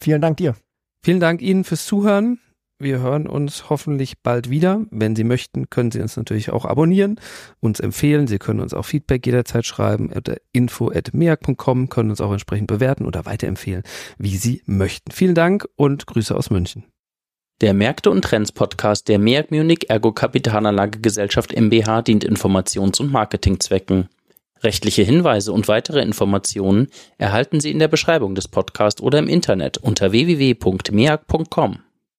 Vielen 0.00 0.20
Dank 0.20 0.36
dir. 0.36 0.54
Vielen 1.02 1.20
Dank 1.20 1.42
Ihnen 1.42 1.64
fürs 1.64 1.86
Zuhören. 1.86 2.38
Wir 2.82 2.98
hören 2.98 3.28
uns 3.28 3.70
hoffentlich 3.70 4.22
bald 4.22 4.50
wieder. 4.50 4.80
Wenn 4.90 5.14
Sie 5.14 5.22
möchten, 5.22 5.70
können 5.70 5.92
Sie 5.92 6.00
uns 6.00 6.16
natürlich 6.16 6.50
auch 6.50 6.64
abonnieren, 6.64 7.20
uns 7.60 7.78
empfehlen. 7.78 8.26
Sie 8.26 8.40
können 8.40 8.58
uns 8.58 8.74
auch 8.74 8.84
Feedback 8.84 9.24
jederzeit 9.24 9.64
schreiben 9.64 10.10
unter 10.10 10.36
info.meag.com, 10.52 11.88
können 11.88 12.10
uns 12.10 12.20
auch 12.20 12.32
entsprechend 12.32 12.66
bewerten 12.66 13.06
oder 13.06 13.24
weiterempfehlen, 13.24 13.84
wie 14.18 14.36
Sie 14.36 14.62
möchten. 14.66 15.12
Vielen 15.12 15.36
Dank 15.36 15.68
und 15.76 16.06
Grüße 16.08 16.36
aus 16.36 16.50
München. 16.50 16.82
Der 17.60 17.72
Märkte 17.72 18.10
und 18.10 18.22
Trends 18.24 18.50
Podcast 18.50 19.06
der 19.06 19.20
MEAG 19.20 19.52
Munich 19.52 19.88
Ergo 19.88 20.10
Kapitalanlagegesellschaft 20.10 21.52
MBH 21.52 22.02
dient 22.02 22.24
Informations- 22.24 23.00
und 23.00 23.12
Marketingzwecken. 23.12 24.08
Rechtliche 24.60 25.02
Hinweise 25.02 25.52
und 25.52 25.68
weitere 25.68 26.02
Informationen 26.02 26.88
erhalten 27.16 27.60
Sie 27.60 27.70
in 27.70 27.78
der 27.78 27.86
Beschreibung 27.86 28.34
des 28.34 28.48
Podcasts 28.48 29.00
oder 29.00 29.20
im 29.20 29.28
Internet 29.28 29.78
unter 29.78 30.10
www.meag.com. 30.10 31.78